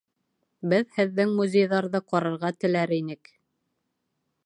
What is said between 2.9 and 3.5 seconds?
инек.